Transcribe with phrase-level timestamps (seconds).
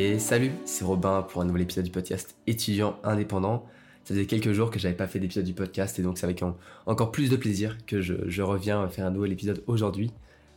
[0.00, 3.66] Et salut, c'est Robin pour un nouvel épisode du podcast étudiant indépendant.
[4.04, 6.40] Ça faisait quelques jours que j'avais pas fait d'épisode du podcast et donc c'est avec
[6.86, 10.12] encore plus de plaisir que je, reviens faire un nouvel épisode aujourd'hui.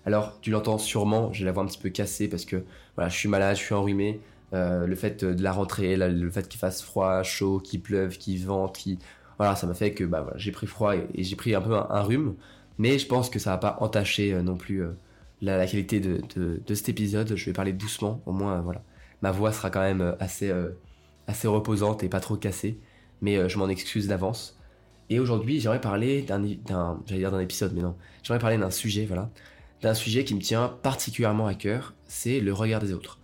[0.06, 2.64] Alors tu l'entends sûrement, j'ai la voix un petit peu cassée parce que
[2.96, 4.20] voilà, je suis malade, je suis enrhumé.
[4.54, 8.46] Euh, le fait de la rentrée, le fait qu'il fasse froid, chaud, qu'il pleuve, qu'il
[8.46, 8.80] vente,
[9.40, 12.02] voilà, ça m'a fait que bah, j'ai pris froid et, j'ai pris un peu un,
[12.04, 12.36] rhume.
[12.78, 14.92] Mais je pense que ça va pas entacher euh, non plus euh,
[15.42, 17.36] la, qualité de, cet épisode.
[17.36, 18.84] Je vais parler doucement, au moins voilà,
[19.22, 20.54] ma voix sera quand même assez
[21.28, 22.80] assez reposante et pas trop cassée
[23.22, 24.58] mais euh, je m'en excuse d'avance.
[25.10, 26.44] Et aujourd'hui, j'aimerais parler d'un,
[27.06, 29.30] j'allais dire d'un épisode, mais non, j'aimerais parler d'un sujet, voilà,
[29.82, 33.20] d'un sujet qui me tient particulièrement à cœur, c'est le regard des autres.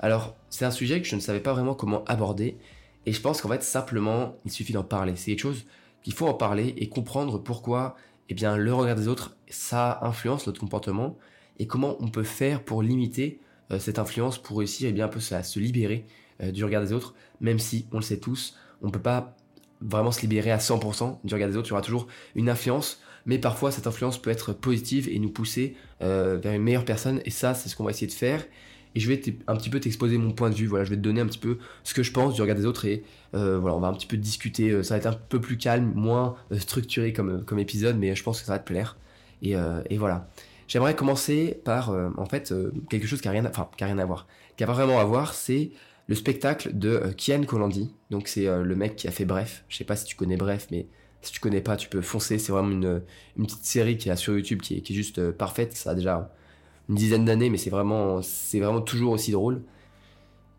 [0.00, 2.58] Alors, c'est un sujet que je ne savais pas vraiment comment aborder,
[3.04, 5.14] et je pense qu'en fait, simplement, il suffit d'en parler.
[5.16, 5.66] C'est quelque chose
[6.02, 7.96] qu'il faut en parler et comprendre pourquoi,
[8.28, 11.16] eh bien, le regard des autres, ça influence notre comportement,
[11.58, 13.45] et comment on peut faire pour limiter euh,
[13.78, 16.06] cette influence, pour réussir, eh bien, un peu à se libérer
[16.42, 19.36] euh, du regard des autres, même si, on le sait tous, on peut pas
[19.80, 23.00] vraiment se libérer à 100% du regard des autres, il y aura toujours une influence,
[23.24, 27.20] mais parfois cette influence peut être positive et nous pousser euh, vers une meilleure personne,
[27.24, 28.44] et ça c'est ce qu'on va essayer de faire.
[28.94, 31.02] Et je vais un petit peu t'exposer mon point de vue, voilà, je vais te
[31.02, 33.02] donner un petit peu ce que je pense du regard des autres, et
[33.34, 35.58] euh, voilà, on va un petit peu discuter, euh, ça va être un peu plus
[35.58, 38.96] calme, moins structuré comme, comme épisode, mais je pense que ça va te plaire.
[39.42, 39.54] Et,
[39.90, 40.30] et voilà.
[40.68, 42.52] J'aimerais commencer par, en fait,
[42.90, 44.98] quelque chose qui a rien, enfin, qui a rien à voir, qui a pas vraiment
[44.98, 45.70] à voir, c'est
[46.08, 47.90] le spectacle de euh, Kian Kolandi.
[48.10, 49.64] Donc c'est euh, le mec qui a fait Bref.
[49.68, 50.86] Je sais pas si tu connais Bref, mais
[51.22, 52.38] si tu connais pas, tu peux foncer.
[52.38, 53.02] C'est vraiment une,
[53.36, 55.74] petite série qui est sur YouTube qui est, juste euh, parfaite.
[55.76, 56.30] Ça a déjà
[56.88, 59.62] une dizaine d'années, mais c'est vraiment, c'est vraiment toujours aussi drôle.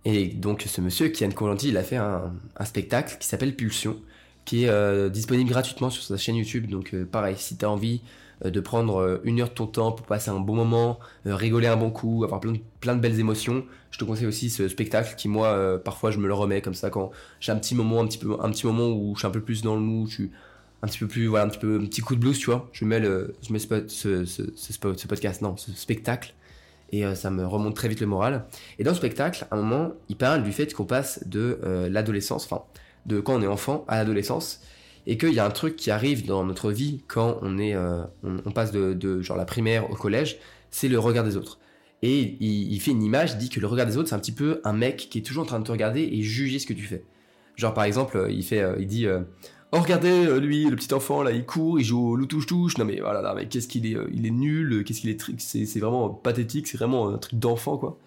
[0.06, 2.34] Et donc ce monsieur, Kian Kolandi, il a fait un,
[2.66, 3.98] spectacle qui s'appelle Pulsion,
[4.46, 6.68] qui est disponible gratuitement sur sa chaîne YouTube.
[6.68, 9.92] Donc pareil, si tu as envie euh, de prendre euh, une heure de ton temps
[9.92, 13.66] pour passer un bon moment, euh, rigoler un bon coup, avoir plein de, belles émotions.
[13.92, 16.90] Je te conseille aussi ce spectacle qui moi parfois je me le remets comme ça
[16.90, 17.10] quand
[17.40, 19.42] j'ai un petit moment un petit peu un petit moment où je suis un peu
[19.42, 20.32] plus dans le mou, je suis
[20.84, 22.70] un petit peu plus voilà un petit peu un petit coup de blues tu vois.
[22.74, 26.36] Je mets le je mets ce, podcast non ce spectacle
[26.92, 28.46] et ça me remonte très vite le moral.
[28.78, 31.60] Et dans le spectacle, à un moment, il parle du fait qu'on passe de
[31.90, 32.64] l'adolescence, enfin,
[33.06, 34.62] de quand on est enfant à l'adolescence,
[35.08, 38.04] et qu'il y a un truc qui arrive dans notre vie quand on est, euh,
[38.24, 40.38] on, passe de, genre la primaire au collège,
[40.70, 41.60] c'est le regard des autres.
[42.04, 44.34] Et il, fait une image, il dit que le regard des autres, c'est un petit
[44.34, 46.74] peu un mec qui est toujours en train de te regarder et juger ce que
[46.74, 47.04] tu fais.
[47.56, 49.22] Genre par exemple, il fait, euh, il dit, euh,
[49.72, 52.78] oh regardez lui, le petit enfant là, il court, il joue au loup touche touche.
[52.78, 55.66] Non mais voilà, là, mais qu'est-ce qu'il est, il est nul, qu'est-ce qu'il est, c'est,
[55.66, 57.98] c'est vraiment pathétique, c'est vraiment un truc d'enfant quoi.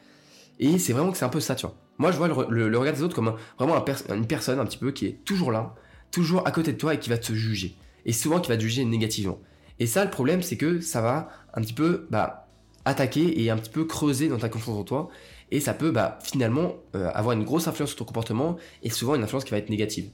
[0.61, 1.75] Et c'est vraiment que c'est un peu ça, tu vois.
[1.97, 5.07] Moi, je vois le, regard des autres comme vraiment une personne un petit peu qui
[5.07, 5.75] est toujours là,
[6.11, 7.75] toujours à côté de toi et qui va te juger.
[8.07, 9.39] Et souvent qui va te juger négativement.
[9.79, 12.49] Et ça, le problème, c'est que ça va un petit peu bah,
[12.85, 15.09] attaquer et un petit peu creuser dans ta confiance en toi.
[15.51, 19.15] Et ça peut bah, finalement euh, avoir une grosse influence sur ton comportement et souvent
[19.15, 20.11] une influence qui va être négative.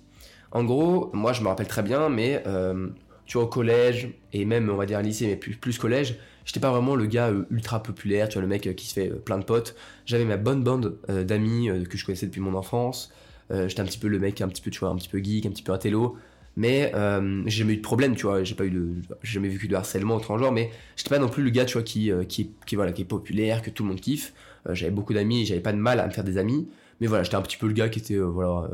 [0.53, 2.89] En gros, moi je me rappelle très bien, mais euh,
[3.27, 6.61] tu vois, au collège et même on va dire lycée, mais plus, plus collège, j'étais
[6.61, 9.39] pas vraiment le gars euh, ultra populaire, tu vois, le mec qui se fait plein
[9.39, 9.75] de potes.
[10.06, 13.12] J'avais ma bonne bande d'amis que je connaissais depuis mon enfance.
[13.51, 15.19] Euh, j'étais un petit peu le mec un petit peu tu vois un petit peu
[15.19, 16.17] geek un petit peu intello.
[16.57, 18.43] Mais euh, j'ai jamais eu de problème tu vois.
[18.43, 21.29] J'ai pas eu de j'ai jamais vécu de harcèlement autre genre mais j'étais pas non
[21.29, 23.83] plus le gars tu vois qui euh, qui, qui voilà qui est populaire que tout
[23.83, 24.33] le monde kiffe.
[24.71, 26.69] J'avais beaucoup d'amis j'avais pas de mal à me faire des amis.
[27.01, 28.71] Mais voilà j'étais un petit peu le gars qui était voilà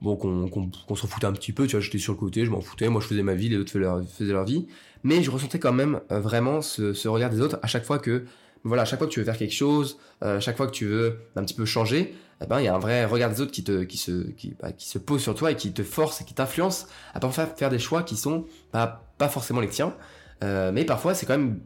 [0.00, 1.80] bon qu'on qu'on s'en foutait un petit peu tu vois.
[1.80, 2.88] J'étais sur le côté je m'en foutais.
[2.88, 4.66] Moi je faisais ma vie les autres faisaient leur, faisaient leur vie.
[5.04, 8.24] Mais je ressentais quand même vraiment ce, ce regard des autres à chaque fois que
[8.64, 11.18] voilà, chaque fois que tu veux faire quelque chose, à chaque fois que tu veux
[11.36, 13.64] un petit peu changer, eh ben il y a un vrai regard des autres qui
[13.64, 16.24] te qui se qui, bah, qui se pose sur toi et qui te force et
[16.24, 19.94] qui t'influence à parfois faire des choix qui sont bah, pas forcément les tiens.
[20.44, 21.58] Euh, mais parfois c'est quand même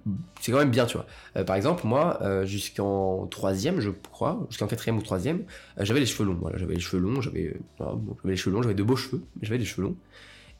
[0.47, 1.07] quand même bien tu vois.
[1.37, 5.45] Euh, par exemple moi euh, jusqu'en troisième je crois jusqu'en quatrième ou troisième
[5.79, 6.39] euh, j'avais les cheveux longs.
[6.41, 9.47] Voilà j'avais les cheveux longs j'avais j'avais les cheveux longs j'avais de beaux cheveux mais
[9.47, 9.97] j'avais des cheveux longs.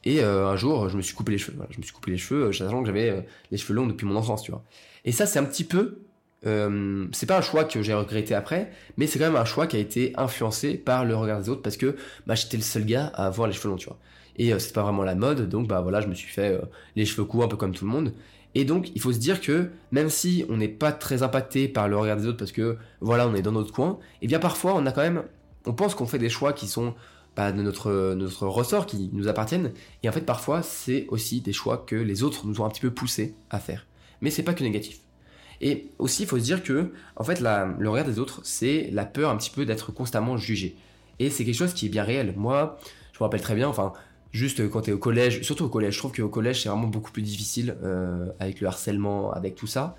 [0.05, 1.57] Et un jour je me suis coupé les cheveux.
[1.69, 4.43] Je me suis coupé les cheveux sachant que j'avais les cheveux longs depuis mon enfance
[4.43, 4.63] tu vois.
[5.05, 6.03] Et ça c'est un petit peu
[6.45, 9.67] euh, c'est pas un choix que j'ai regretté après, mais c'est quand même un choix
[9.67, 11.95] qui a été influencé par le regard des autres parce que
[12.27, 13.97] bah, j'étais le seul gars à avoir les cheveux longs, tu vois.
[14.37, 16.61] Et euh, c'est pas vraiment la mode, donc bah voilà, je me suis fait euh,
[16.95, 18.13] les cheveux courts un peu comme tout le monde.
[18.55, 21.87] Et donc il faut se dire que même si on n'est pas très impacté par
[21.87, 24.39] le regard des autres parce que voilà, on est dans notre coin, et eh bien
[24.39, 25.23] parfois on a quand même,
[25.65, 26.93] on pense qu'on fait des choix qui sont
[27.35, 29.71] pas de notre, notre ressort, qui nous appartiennent,
[30.03, 32.81] et en fait parfois c'est aussi des choix que les autres nous ont un petit
[32.81, 33.87] peu poussé à faire.
[34.21, 34.99] Mais c'est pas que négatif.
[35.61, 39.05] Et aussi, il faut se dire que, en fait, le regard des autres, c'est la
[39.05, 40.75] peur un petit peu d'être constamment jugé.
[41.19, 42.33] Et c'est quelque chose qui est bien réel.
[42.35, 42.77] Moi,
[43.13, 43.93] je me rappelle très bien, enfin,
[44.33, 46.87] juste quand tu es au collège, surtout au collège, je trouve qu'au collège, c'est vraiment
[46.87, 49.95] beaucoup plus difficile euh, avec le harcèlement, avec tout ça.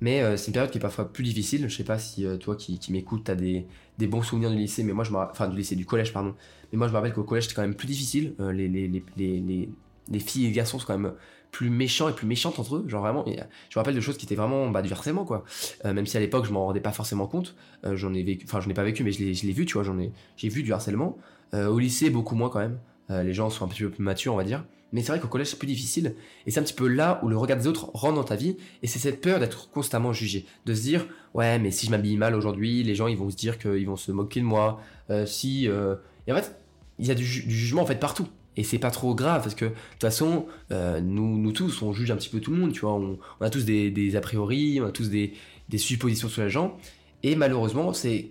[0.00, 1.68] Mais euh, c'est une période qui est parfois plus difficile.
[1.68, 3.66] Je sais pas si euh, toi qui, qui m'écoutes, as des,
[3.98, 6.34] des, bons souvenirs du lycée, mais moi enfin du lycée, du collège, pardon.
[6.72, 8.34] Mais moi je me rappelle qu'au collège c'était quand même plus difficile.
[8.38, 11.12] Les filles et les garçons sont quand même
[11.50, 12.84] plus méchants et plus méchantes entre eux.
[12.86, 15.44] Genre vraiment, je me rappelle de choses qui étaient vraiment bah, du harcèlement quoi.
[15.84, 17.54] même si à l'époque je m'en rendais pas forcément compte.
[17.84, 19.82] j'en ai vécu, enfin ai pas vécu, mais je l'ai vu, tu vois.
[19.82, 21.16] J'en ai, j'ai vu du harcèlement.
[21.52, 22.78] au lycée beaucoup moins quand même.
[23.10, 24.64] les gens sont un petit peu plus matures, on va dire.
[24.92, 26.14] Mais c'est vrai qu'au collège, c'est plus difficile.
[26.46, 28.56] Et c'est un petit peu là où le regard des autres rentre dans ta vie.
[28.82, 30.46] Et c'est cette peur d'être constamment jugé.
[30.64, 33.36] De se dire, ouais, mais si je m'habille mal aujourd'hui, les gens, ils vont se
[33.36, 34.80] dire qu'ils vont se moquer de moi.
[35.10, 35.68] Euh, si.
[35.68, 35.96] Euh,
[36.26, 36.56] et en fait,
[36.98, 38.28] il y a du, jugement en fait partout.
[38.56, 41.92] Et c'est pas trop grave parce que de toute façon, euh, nous, nous tous, on
[41.92, 42.94] juge un petit peu tout le monde, tu vois.
[42.94, 45.34] On, a tous des, a priori, on a tous des,
[45.76, 46.76] suppositions sur les gens.
[47.22, 48.30] Et malheureusement, c'est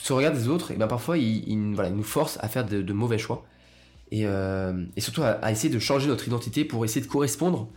[0.00, 3.18] ce regard des autres, et ben parfois, il, voilà, nous force à faire de mauvais
[3.18, 3.44] choix.
[4.22, 7.68] Euh, et, surtout à, essayer de changer notre identité pour essayer de correspondre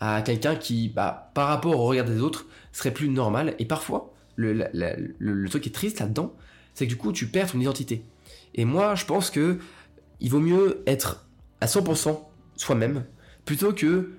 [0.00, 3.54] à quelqu'un qui, bah, par rapport au regard des autres, serait plus normal.
[3.58, 4.66] Et parfois, le,
[5.18, 6.34] le, truc qui est triste là-dedans,
[6.74, 8.02] c'est que du coup, tu perds ton identité.
[8.54, 9.58] Et moi, je pense que
[10.20, 11.26] il vaut mieux être
[11.60, 12.20] à 100%
[12.56, 13.04] soi-même
[13.44, 14.12] plutôt que,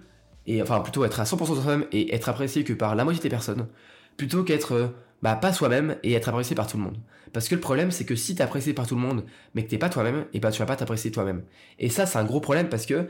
[0.46, 3.30] et enfin plutôt être à 100% soi-même et être apprécié que par la moitié des
[3.30, 3.68] personnes,
[4.16, 6.98] plutôt qu'être bah, pas soi-même et être apprécié par tout le monde.
[7.34, 9.70] Parce que le problème, c'est que si t'es apprécié par tout le monde, mais que
[9.70, 11.44] t'es pas toi-même, et bah tu vas pas t'apprécier toi-même.
[11.80, 13.08] Et ça, c'est un gros problème parce que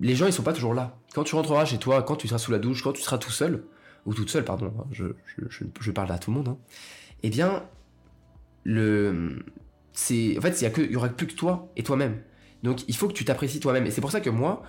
[0.00, 0.98] les gens, ils sont pas toujours là.
[1.14, 3.30] Quand tu rentreras chez toi, quand tu seras sous la douche, quand tu seras tout
[3.30, 3.64] seul,
[4.06, 5.06] ou toute seule, pardon, hein, je,
[5.48, 6.58] je, je, parle à tout le monde, hein,
[7.22, 7.64] eh bien,
[8.64, 9.44] le,
[9.92, 12.20] c'est, en fait, il y, a que, y aura plus que toi et toi-même.
[12.62, 13.86] Donc, il faut que tu t'apprécies toi-même.
[13.86, 14.62] Et c'est pour ça que moi,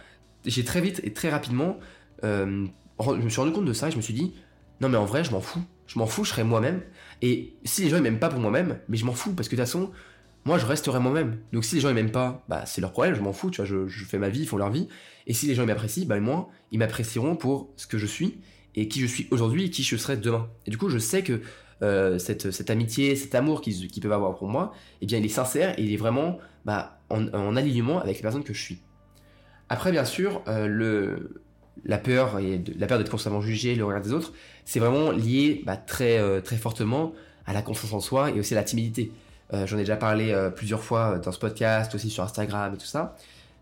[0.45, 1.77] j'ai très vite et très rapidement,
[2.23, 2.65] euh,
[2.99, 4.33] je me suis rendu compte de ça et je me suis dit,
[4.81, 5.63] non mais en vrai, je m'en fous.
[5.87, 6.81] Je m'en fous, je serai moi-même.
[7.21, 9.55] Et si les gens ils m'aiment pas pour moi-même, mais je m'en fous parce que
[9.55, 9.91] de toute façon,
[10.45, 11.37] moi je resterai moi-même.
[11.51, 13.61] Donc si les gens ils m'aiment pas, bah c'est leur problème, je m'en fous, tu
[13.61, 14.87] vois, je, fais ma vie, ils font leur vie.
[15.27, 18.39] Et si les gens m'apprécient, bah moi, ils m'apprécieront pour ce que je suis
[18.75, 20.49] et qui je suis aujourd'hui et qui je serai demain.
[20.65, 21.41] Et du coup, je sais que
[21.81, 25.77] euh, cette, amitié, cet amour qu'ils peuvent avoir pour moi, eh bien il est sincère
[25.77, 28.81] et il est vraiment bah, en, alignement avec les personnes que je suis.
[29.69, 31.17] Après, bien sûr, euh,
[31.85, 34.33] la peur et la peur d'être constamment jugé, le regard des autres,
[34.65, 37.13] c'est vraiment lié bah, très euh, très fortement
[37.45, 39.11] à la confiance en soi et aussi à la timidité.
[39.65, 43.15] J'en ai déjà parlé plusieurs fois dans ce podcast, aussi sur Instagram et tout ça.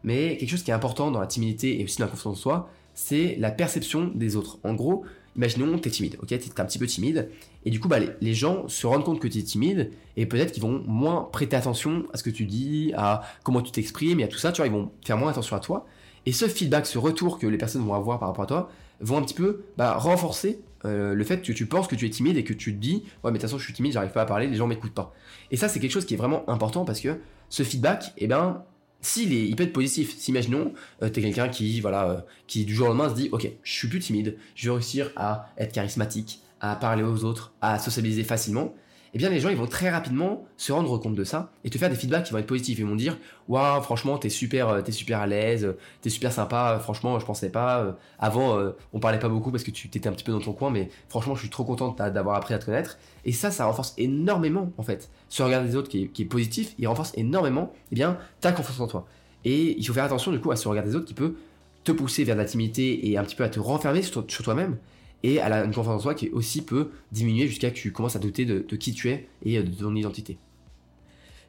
[0.06, 2.40] Mais quelque chose qui est important dans la timidité et aussi dans la confiance en
[2.40, 4.58] soi, c'est la perception des autres.
[4.64, 5.04] En gros,
[5.36, 7.30] imaginons que tu es timide, ok Tu es un petit peu timide,
[7.66, 10.52] et du coup, bah, les, gens se rendent compte que tu es timide, et peut-être
[10.52, 14.24] qu'ils vont moins prêter attention à ce que tu dis, à comment tu t'exprimes, et
[14.24, 15.86] à tout ça, tu vois, ils vont faire moins attention à toi.
[16.26, 18.70] Et ce feedback, ce retour que les personnes vont avoir par rapport à toi,
[19.00, 22.10] vont un petit peu bah, renforcer euh, le fait que tu penses que tu es
[22.10, 24.12] timide et que tu te dis ouais mais de toute façon je suis timide, j'arrive
[24.12, 25.14] pas à parler, les gens m'écoutent pas.
[25.52, 27.20] Et ça c'est quelque chose qui est vraiment important parce que
[27.50, 28.64] ce feedback, eh ben
[29.02, 30.18] s'il est, il peut être positif.
[30.18, 33.30] S'imaginons, euh, tu es quelqu'un qui, voilà, euh, qui du jour au lendemain se dit,
[33.32, 37.54] ok, je suis plus timide, je vais réussir à être charismatique, à parler aux autres,
[37.62, 38.74] à sociabiliser facilement
[39.14, 41.78] eh bien les gens ils vont très rapidement se rendre compte de ça et te
[41.78, 42.80] faire des feedbacks qui vont être positifs.
[42.80, 43.18] Ils vont dire
[43.50, 46.80] waouh franchement t'es super euh, t'es super à l'aise, t'es super sympa.
[46.82, 47.82] Franchement je pensais pas.
[47.82, 50.40] Euh, avant euh, on parlait pas beaucoup parce que tu t'étais un petit peu dans
[50.40, 52.98] ton coin, mais franchement je suis trop content d'avoir appris à te connaître.
[53.26, 55.10] Et ça ça renforce énormément en fait.
[55.28, 58.88] Ce regard des autres qui est, positif, il renforce énormément eh bien ta confiance en
[58.88, 59.06] toi.
[59.44, 61.36] Et il faut faire attention du coup à ce regard des autres qui peut
[61.84, 64.78] te pousser vers l'intimité et un petit peu à te renfermer sur toi-même
[65.24, 68.16] et à la, une confiance en soi qui aussi peut diminuer jusqu'à que tu commences
[68.16, 70.38] à douter de, qui tu es et euh, de ton identité.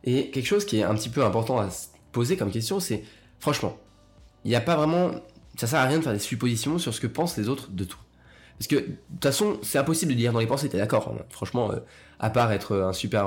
[0.05, 3.05] Et quelque chose qui est un petit peu important à se poser comme question, c'est
[3.39, 3.79] franchement,
[4.45, 5.13] il n'y a pas vraiment,
[5.57, 7.85] ça sert à rien de faire des suppositions sur ce que pensent les autres de
[7.85, 8.01] toi.
[8.59, 11.23] Parce que de toute façon, c'est impossible de lire dans les pensées, t'es d'accord hein.
[11.31, 11.77] Franchement, euh,
[12.19, 13.27] à part être un super,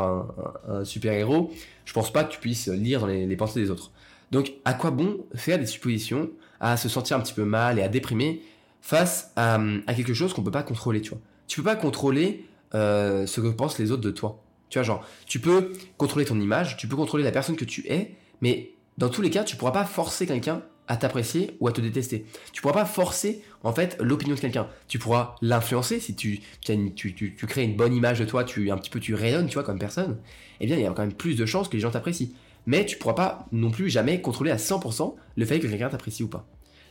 [0.68, 1.52] un, super héros,
[1.86, 3.92] je pense pas que tu puisses lire dans les pensées des autres.
[4.32, 7.82] Donc, à quoi bon faire des suppositions, à se sentir un petit peu mal et
[7.82, 8.42] à déprimer
[8.86, 11.20] face à, quelque chose qu'on peut pas contrôler, tu vois.
[11.48, 14.44] Tu peux pas contrôler euh, ce que pensent les autres de toi.
[14.70, 17.88] Tu vois, genre, tu peux contrôler ton image, tu peux contrôler la personne que tu
[17.88, 21.72] es, mais dans tous les cas, tu pourras pas forcer quelqu'un à t'apprécier ou à
[21.72, 22.28] te détester.
[22.54, 24.68] Tu pourras pas forcer en fait l'opinion de quelqu'un.
[24.88, 28.78] Tu pourras l'influencer si tu tu, tu, crées une bonne image de toi, tu un
[28.78, 30.20] petit peu tu rayonnes, tu vois, comme personne.
[30.60, 32.30] Eh bien, il y a quand même plus de chances que les gens t'apprécient.
[32.68, 36.22] Mais tu pourras pas non plus jamais contrôler à 100% le fait que quelqu'un t'apprécie
[36.22, 36.48] ou pas.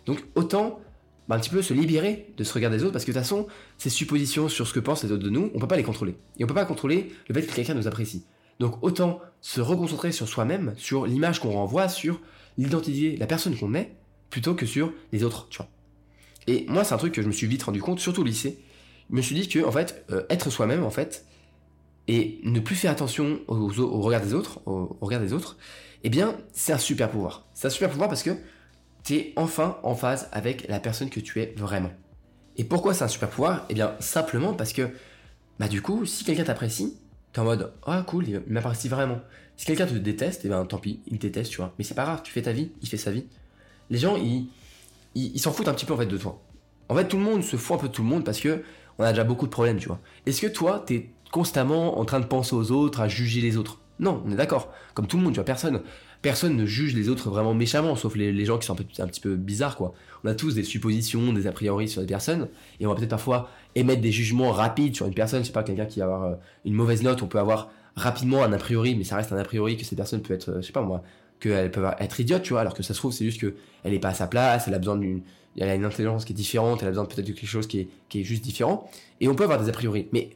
[0.06, 0.80] Donc autant
[1.28, 3.22] bah, un petit peu se libérer de ce regard des autres, parce que de toute
[3.22, 3.46] façon,
[3.78, 6.16] ces suppositions sur ce que pensent les autres de nous, on peut pas les contrôler.
[6.38, 8.24] Et on peut pas contrôler le fait que quelqu'un nous apprécie.
[8.60, 12.20] Donc autant se reconcentrer sur soi-même, sur l'image qu'on renvoie, sur
[12.56, 13.96] l'identité, la personne qu'on est,
[14.30, 15.68] plutôt que sur les autres, tu vois.
[16.46, 18.62] Et moi, c'est un truc que je me suis vite rendu compte, surtout au lycée.
[19.10, 21.24] Je me suis dit que, en fait, euh, être soi-même, en fait,
[22.06, 25.56] et ne plus faire attention au regard des autres, au, au regard des autres,
[26.02, 27.46] eh bien, c'est un super pouvoir.
[27.54, 28.36] C'est un super pouvoir parce que
[29.04, 31.92] tu es enfin en phase avec la personne que tu es vraiment.
[32.56, 33.66] Et pourquoi c'est un super pouvoir?
[33.68, 34.88] Eh bien, simplement parce que,
[35.58, 36.96] bah du coup, si quelqu'un t'apprécie,
[37.32, 39.20] t'es en mode, ah cool, il m'apprécie vraiment.
[39.56, 41.74] Si quelqu'un te déteste, eh bien tant pis, il te déteste, tu vois.
[41.78, 43.26] Mais c'est pas grave, tu fais ta vie, il fait sa vie.
[43.90, 44.48] Les gens, ils
[45.14, 46.42] ils s'en foutent un petit peu en fait de toi.
[46.88, 48.62] En fait, tout le monde se fout un peu de tout le monde parce que
[48.98, 50.00] on a déjà beaucoup de problèmes, tu vois.
[50.26, 53.80] Est-ce que toi, t'es constamment en train de penser aux autres, à juger les autres?
[53.98, 54.72] Non, on est d'accord.
[54.94, 55.82] Comme tout le monde, tu vois, personne,
[56.24, 59.20] personne ne juge les autres vraiment méchamment, sauf les, gens qui sont un, un, petit
[59.20, 59.92] peu bizarres, quoi.
[60.24, 62.48] On a tous des suppositions, des a priori sur des personnes,
[62.80, 65.42] et on va peut-être parfois émettre des jugements rapides sur une personne.
[65.42, 68.42] Je sais pas, quelqu'un qui va avoir euh, une mauvaise note, on peut avoir rapidement
[68.42, 70.62] un a priori, mais ça reste un a priori que cette personne peut être, euh,
[70.62, 71.02] je sais pas moi,
[71.40, 73.98] qu'elle peut être idiote, tu vois, alors que ça se trouve, c'est juste qu'elle n'est
[73.98, 75.20] pas à sa place, elle a besoin d'une
[75.56, 77.80] elle a une intelligence qui est différente, elle a besoin peut-être de quelque chose qui
[77.80, 78.90] est, juste différent.
[79.20, 80.08] Et on peut avoir des a priori.
[80.12, 80.30] Mais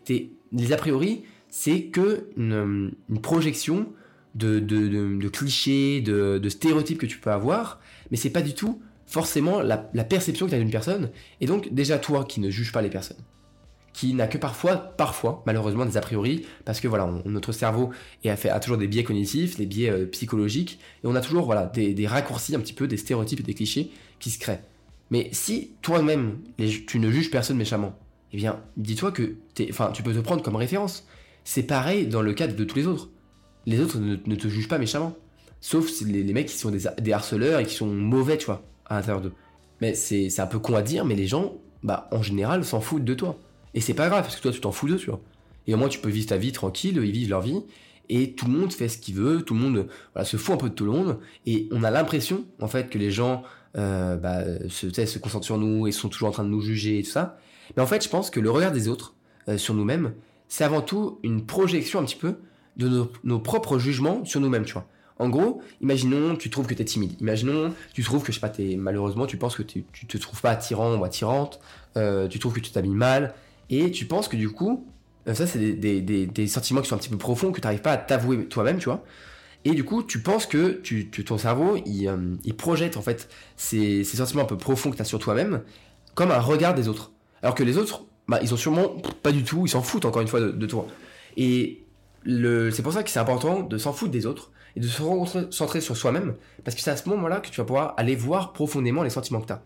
[0.53, 3.89] les a priori, c'est que une, projection
[4.35, 7.81] de, clichés, de, stéréotypes que tu peux avoir,
[8.11, 11.11] mais c'est pas du tout forcément la, perception que tu as d'une personne.
[11.41, 13.17] Et donc, déjà, toi qui ne juges pas les personnes,
[13.93, 17.91] qui n'a que parfois, parfois, malheureusement, des a priori, parce que voilà, notre cerveau
[18.25, 21.67] a, fait, toujours des biais cognitifs, des biais euh, psychologiques, et on a toujours voilà,
[21.67, 24.63] des, raccourcis un petit peu, des stéréotypes et des clichés qui se créent.
[25.11, 26.39] Mais si toi-même,
[26.87, 27.99] tu ne juges personne méchamment,
[28.33, 31.07] eh bien, dis-toi que tu peux te prendre comme référence.
[31.45, 33.09] C'est pareil dans le cadre de tous les autres.
[33.69, 35.15] Les autres ne, te jugent pas méchamment.
[35.61, 38.95] Sauf les, les mecs qui sont des, harceleurs et qui sont mauvais, tu vois, à
[38.95, 39.35] l'intérieur d'eux.
[39.83, 43.05] Mais c'est un peu con à dire, mais les gens, bah, en général, s'en foutent
[43.05, 43.39] de toi.
[43.75, 45.21] Et c'est pas grave, parce que toi, tu t'en fous d'eux, tu vois.
[45.67, 47.61] Et au moins, tu peux vivre ta vie tranquille, ils vivent leur vie,
[48.09, 49.87] et tout le monde fait ce qu'il veut, tout le monde
[50.25, 52.97] se fout un peu de tout le monde, et on a l'impression, en fait, que
[52.97, 53.43] les gens
[53.77, 57.01] euh, bah, se, se concentrent sur nous et sont toujours en train de nous juger
[57.01, 57.39] et tout ça.
[57.77, 59.15] Mais en fait, je pense que le regard des autres
[59.47, 60.15] euh, sur nous-mêmes,
[60.49, 62.37] c'est avant tout une projection un petit peu
[62.79, 64.87] de nos, propres jugements sur nous-mêmes, tu vois.
[65.19, 67.21] En gros, imaginons, tu trouves que tu es timide.
[67.21, 70.41] Imaginons, tu trouves que, je sais pas, es, malheureusement, tu penses que tu te trouves
[70.41, 71.59] pas attirant ou attirante,
[71.97, 73.35] euh, tu trouves que tu t'habilles mal,
[73.69, 74.87] et tu penses que du coup,
[75.27, 77.93] ça, c'est des, des, sentiments qui sont un petit peu profonds, que tu n'arrives pas
[77.93, 79.05] à t'avouer toi-même, tu vois.
[79.65, 84.05] Et du coup, tu penses que tu, ton cerveau, euh, il, projette en fait ces,
[84.05, 85.63] sentiments un peu profonds que tu as sur toi-même
[86.15, 87.13] comme un regard des autres.
[87.43, 90.23] Alors que les autres, bah, ils ont sûrement pas du tout, ils s'en foutent encore
[90.23, 90.87] une fois de, toi.
[91.37, 91.85] Et
[92.25, 95.81] c'est pour ça que c'est important de s'en foutre des autres et de se concentrer
[95.81, 96.35] sur soi-même,
[96.65, 99.41] parce que c'est à ce moment-là que tu vas pouvoir aller voir profondément les sentiments
[99.41, 99.63] que tu as.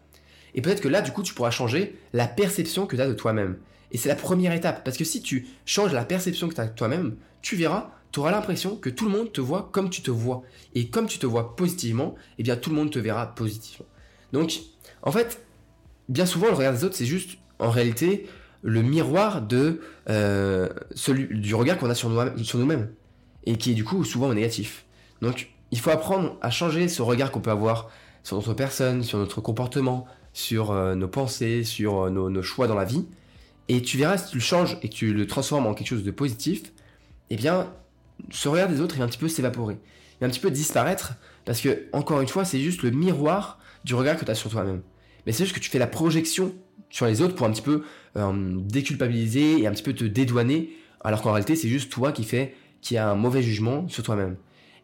[0.54, 3.14] Et peut-être que là, du coup, tu pourras changer la perception que tu as de
[3.14, 3.59] toi-même.
[3.90, 6.66] Et c'est la première étape, parce que si tu changes la perception que tu as
[6.66, 10.02] de toi-même, tu verras tu auras l'impression que tout le monde te voit comme tu
[10.02, 10.42] te vois.
[10.75, 13.87] Et comme tu te vois positivement, eh bien tout le monde te verra positivement.
[14.32, 14.61] Donc,
[15.02, 15.44] en fait,
[16.09, 18.26] bien souvent, le regard des autres, c'est juste, en réalité,
[18.62, 22.90] le miroir de euh, celui, du regard qu'on a sur, nous, sur nous-mêmes.
[23.45, 24.85] Et qui est du coup souvent négatif.
[25.21, 27.90] Donc, il faut apprendre à changer ce regard qu'on peut avoir
[28.23, 32.69] sur notre personne, sur notre comportement, sur euh, nos pensées, sur euh, nos, nos, choix
[32.69, 33.04] dans la vie.
[33.69, 36.04] Et tu verras, si tu le changes et que tu le transformes en quelque chose
[36.04, 36.73] de positif,
[37.31, 37.73] eh bien,
[38.31, 39.75] ce regard des autres, il va un petit peu s'évaporer.
[39.75, 41.14] Il va un petit peu disparaître,
[41.45, 44.50] parce que, encore une fois, c'est juste le miroir du regard que tu as sur
[44.50, 44.83] toi-même.
[45.26, 46.54] Mais c'est juste que tu fais la projection
[46.91, 47.83] sur les autres pour un petit peu
[48.17, 50.71] euh, déculpabiliser et un petit peu te dédouaner,
[51.02, 54.37] alors qu'en réalité, c'est juste toi qui fais, qui a un mauvais jugement sur toi-même.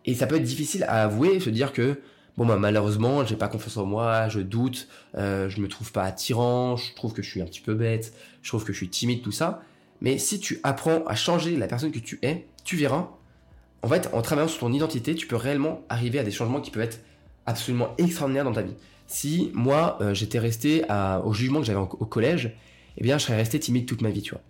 [0.04, 2.00] Et ça peut être difficile à avouer, se dire que,
[2.36, 6.04] bon, bah, malheureusement, j'ai pas confiance en moi, je doute, euh, je me trouve pas
[6.04, 8.88] attirant, je trouve que je suis un petit peu bête, je trouve que je suis
[8.88, 9.62] timide, tout ça.
[10.00, 13.10] Mais si tu apprends à changer la personne que tu es, tu verras
[13.82, 16.70] en fait, en travaillant sur ton identité, tu peux réellement arriver à des changements qui
[16.70, 17.00] peuvent être
[17.46, 18.74] absolument extraordinaires dans ta vie.
[19.08, 20.84] Si moi, euh, j'étais resté
[21.24, 22.54] au jugement que j'avais au collège,
[22.98, 24.42] eh bien, je serais resté timide toute ma vie, tu vois.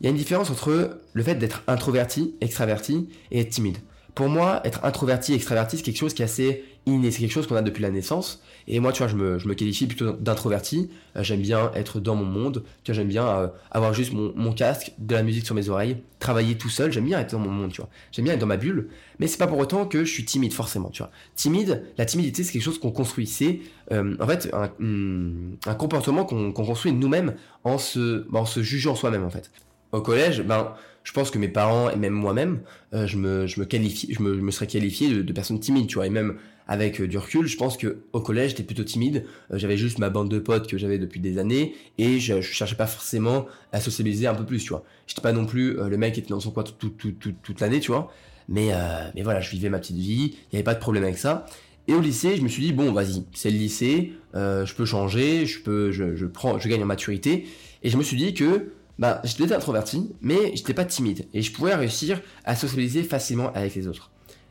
[0.00, 3.78] Il y a une différence entre le fait d'être introverti, extraverti et être timide.
[4.14, 7.46] Pour moi, être introverti, extraverti, c'est quelque chose qui est assez inné, c'est quelque chose
[7.46, 8.42] qu'on a depuis la naissance.
[8.68, 10.90] Et moi, tu vois, je me, je me qualifie plutôt d'introverti.
[11.16, 12.62] Euh, j'aime bien être dans mon monde.
[12.84, 15.68] Tu vois, j'aime bien euh, avoir juste mon, mon, casque, de la musique sur mes
[15.68, 16.92] oreilles, travailler tout seul.
[16.92, 17.90] J'aime bien être dans mon monde, tu vois.
[18.12, 18.88] J'aime bien être dans ma bulle.
[19.18, 21.10] Mais c'est pas pour autant que je suis timide, forcément, tu vois.
[21.34, 23.26] Timide, la timidité, c'est quelque chose qu'on construit.
[23.26, 23.60] C'est,
[23.92, 28.94] euh, en fait, un, hmm, un comportement qu'on construit nous-mêmes en se, en se jugeant
[28.94, 29.50] soi-même, en fait.
[29.92, 32.60] Au collège, ben, je pense que mes parents et même moi-même,
[32.92, 35.86] je, me, je, me qualifie, je, me, je me serais qualifié de, de personne timide,
[35.86, 36.06] tu vois.
[36.06, 39.24] Et même avec euh, du recul, je pense que au collège, j'étais plutôt timide.
[39.52, 42.52] Euh, j'avais juste ma bande de potes que j'avais depuis des années et je, je,
[42.52, 44.84] cherchais pas forcément à socialiser un peu plus, tu vois.
[45.06, 47.90] J'étais pas non plus euh, le mec qui était dans son coin toute l'année, tu
[47.90, 48.10] vois.
[48.46, 48.72] Mais,
[49.14, 51.46] mais voilà, je vivais ma petite vie, il n'y avait pas de problème avec ça.
[51.88, 55.46] Et au lycée, je me suis dit bon, vas-y, c'est le lycée, je peux changer,
[55.46, 57.46] je peux, je, je, prends, je gagne en maturité.
[57.82, 61.52] Et je me suis dit que bah, j'étais introverti, mais j'étais pas timide et je
[61.52, 64.10] pouvais réussir à socialiser facilement avec les autres.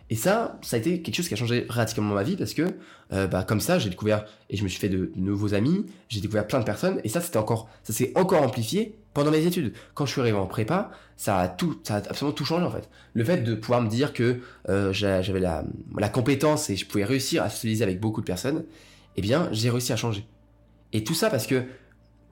[0.10, 2.76] Et ça, ça a été quelque chose qui a changé radicalement ma vie parce que,
[3.14, 6.20] euh, bah, comme ça, j'ai découvert et je me suis fait de, nouveaux amis, j'ai
[6.20, 9.74] découvert plein de personnes et ça, c'était encore, ça s'est encore amplifié pendant mes études.
[9.94, 12.72] Quand je suis arrivé en prépa, ça a tout, ça a absolument tout changé en
[12.72, 12.90] fait.
[13.14, 15.64] Le fait de pouvoir me dire que euh, j'avais la,
[15.98, 18.66] la compétence et je pouvais réussir à socialiser avec beaucoup de personnes,
[19.16, 20.28] eh bien, j'ai réussi à changer.
[20.92, 21.64] Et tout ça parce que,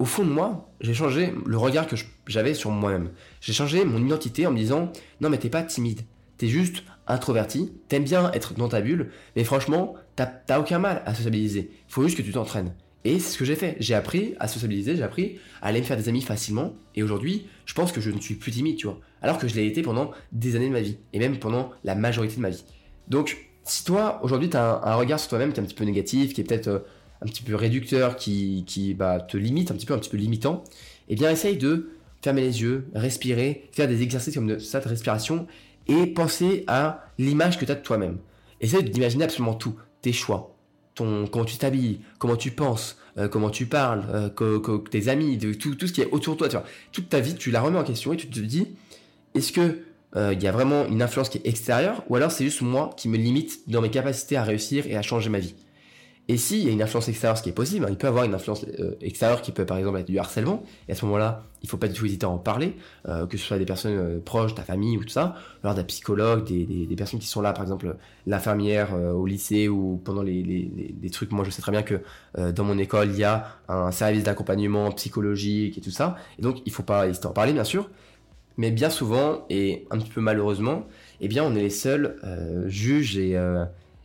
[0.02, 3.12] au fond de moi, j'ai changé le regard que j'avais sur moi-même.
[3.40, 4.92] J'ai changé mon identité en me disant,
[5.22, 6.02] non mais t'es pas timide,
[6.40, 11.14] t'es juste introverti, t'aimes bien être dans ta bulle, mais franchement, t'as aucun mal à
[11.14, 11.70] sociabiliser.
[11.88, 12.74] Il faut juste que tu t'entraînes.
[13.06, 13.78] Et c'est ce que j'ai fait.
[13.80, 16.74] J'ai appris à sociabiliser, j'ai appris à aller me faire des amis facilement.
[16.96, 19.00] Et aujourd'hui, je pense que je ne suis plus timide, tu vois.
[19.22, 20.98] Alors que je l'ai été pendant des années de ma vie.
[21.14, 22.64] Et même pendant la majorité de ma vie.
[23.08, 25.84] Donc, si toi, aujourd'hui, tu as un, regard sur toi-même qui est un petit peu
[25.84, 26.80] négatif, qui est peut-être euh,
[27.22, 30.18] un petit peu réducteur, qui, qui bah, te limite, un petit peu, un petit peu
[30.18, 30.64] limitant,
[31.10, 35.48] eh bien, essaye de fermer les yeux, respirer, faire des exercices comme ça de respiration
[35.88, 38.18] et penser à l'image que tu as de toi-même.
[38.60, 40.56] Essaye d'imaginer absolument tout, tes choix,
[40.96, 45.54] ton, comment tu t'habilles, comment tu penses, euh, comment tu parles, euh, tes amis, de,
[45.54, 46.64] tout, tout ce qui est autour de toi.
[46.92, 48.68] Toute ta vie, tu la remets en question et tu te dis,
[49.34, 49.80] est-ce que
[50.16, 52.92] euh, il y a vraiment une influence qui est extérieure ou alors c'est juste moi
[52.98, 55.56] qui me limite dans mes capacités à réussir et à changer ma vie?
[56.32, 58.24] Et s'il y a une influence extérieure, ce qui est possible, hein, il peut avoir
[58.24, 61.44] une influence euh, extérieure qui peut par exemple être du harcèlement, et à ce moment-là,
[61.62, 62.78] il ne faut pas du tout hésiter à en parler,
[63.10, 65.84] euh, que ce soit des personnes euh, proches, ta famille ou tout ça, alors des
[65.84, 67.98] psychologues, des, personnes qui sont là, par exemple
[68.28, 70.72] l'infirmière au lycée ou pendant les,
[71.12, 72.00] trucs, moi je sais très bien que
[72.38, 76.60] dans mon école, il y a un service d'accompagnement psychologique et tout ça, et donc
[76.66, 77.90] il ne faut pas hésiter à en parler bien sûr,
[78.58, 80.86] mais bien souvent, et un petit peu malheureusement,
[81.20, 82.16] eh bien on est les seuls
[82.68, 83.36] juges et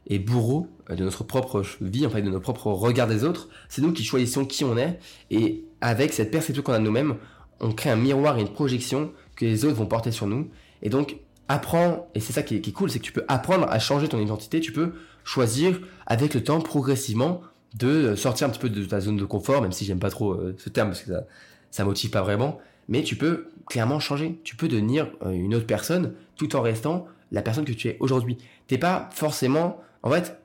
[0.07, 3.49] et bourreau de notre propre vie, en de notre propre regard des autres.
[3.69, 4.99] C'est nous qui choisissons qui on est.
[5.31, 7.17] Et avec cette perception qu'on a de nous-mêmes,
[7.61, 10.49] on crée un miroir et une projection que les autres vont porter sur nous.
[10.83, 11.17] Et donc,
[11.49, 14.21] apprends, et c'est ça qui est, cool, c'est que tu peux apprendre à changer ton
[14.21, 14.61] identité.
[14.61, 14.93] Tu peux
[15.25, 17.41] choisir avec le temps, progressivement,
[17.75, 20.33] de sortir un petit peu de ta zone de confort, même si j'aime pas trop
[20.33, 21.25] euh, ce terme parce que ça,
[21.71, 22.59] ça motive pas vraiment.
[22.89, 24.41] Mais tu peux clairement changer.
[24.45, 27.97] Tu peux devenir euh, une autre personne tout en restant la personne que tu es
[28.01, 28.39] aujourd'hui.
[28.69, 30.39] T'es pas forcément en fait,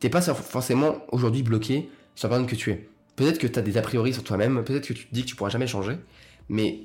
[0.00, 2.88] t'es pas forcément aujourd'hui bloqué sur la personne que tu es.
[3.16, 5.28] Peut-être que tu as des a priori sur toi-même, peut-être que tu te dis que
[5.28, 5.96] tu pourras jamais changer,
[6.50, 6.80] mais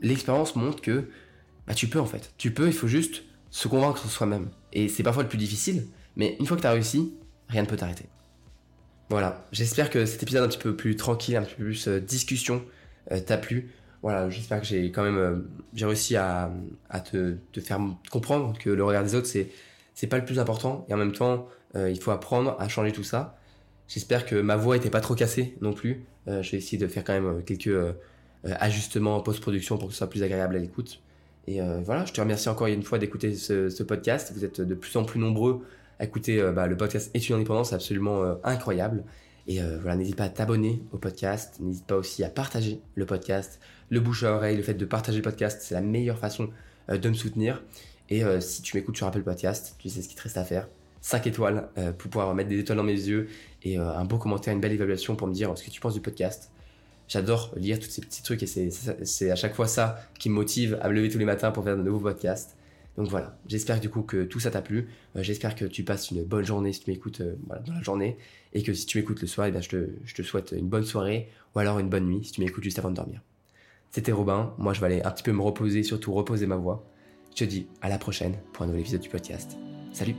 [0.00, 1.04] l'expérience montre que
[1.66, 2.32] bah, tu peux en fait.
[2.38, 4.48] Tu peux, il faut juste se convaincre soi-même.
[4.72, 5.86] Et c'est parfois le plus difficile,
[6.16, 7.12] mais une fois que tu as réussi,
[7.48, 8.06] rien ne peut t'arrêter.
[9.10, 12.00] Voilà, j'espère que cet épisode un petit peu plus tranquille, un petit peu plus euh,
[12.00, 12.64] discussion
[13.12, 13.70] euh, t'a plu.
[14.00, 15.36] Voilà, j'espère que j'ai quand même euh,
[15.74, 16.50] j'ai réussi à,
[17.04, 19.50] te, te, faire comprendre que le regard des autres, c'est,
[19.96, 20.86] c'est pas le plus important.
[20.88, 23.36] Et en même temps, euh, il faut apprendre à changer tout ça.
[23.88, 26.04] J'espère que ma voix était pas trop cassée non plus.
[26.28, 27.74] Euh, je vais essayer de faire quand même euh, quelques
[28.44, 31.00] ajustements en post-production pour que ce soit plus agréable à l'écoute.
[31.48, 34.32] Et voilà, je te remercie encore une fois d'écouter ce, podcast.
[34.34, 35.64] Vous êtes de plus en plus nombreux
[35.98, 39.02] à écouter bah, le podcast Étudiant indépendant, c'est absolument incroyable.
[39.48, 43.58] Et voilà, n'hésite pas à t'abonner au podcast, n'hésite pas aussi à partager le podcast.
[43.90, 46.50] Le bouche à oreille, le fait de partager le podcast, c'est la meilleure façon
[46.88, 47.62] de me soutenir.
[48.08, 50.68] Et si tu m'écoutes sur Apple Podcast, tu sais ce qu'il te reste à faire.
[51.06, 53.28] 5 étoiles euh, pour pouvoir mettre des étoiles dans mes yeux
[53.62, 55.94] et euh, un beau commentaire, une belle évaluation pour me dire ce que tu penses
[55.94, 56.50] du podcast.
[57.06, 60.76] J'adore lire tous ces petits trucs et c'est à chaque fois ça qui me motive
[60.82, 62.56] à me lever tous les matins pour faire de nouveaux podcasts.
[62.96, 64.88] Donc voilà, j'espère du coup que tout ça t'a plu.
[65.14, 68.16] Euh, j'espère que tu passes une bonne journée si tu m'écoutes dans la journée
[68.52, 70.84] et que si tu m'écoutes le soir, eh je, te, je te souhaite une bonne
[70.84, 73.20] soirée ou alors une bonne nuit si tu m'écoutes juste avant de dormir.
[73.92, 76.84] C'était Robin, moi je vais aller un petit peu me reposer, surtout reposer ma voix.
[77.36, 79.58] Je te dis à la prochaine pour un nouvel épisode du podcast.
[79.92, 80.14] Salut